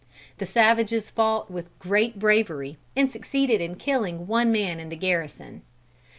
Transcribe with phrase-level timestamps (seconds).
[0.39, 5.61] The savages fought with great bravery, and succeeded in killing one man in the garrison.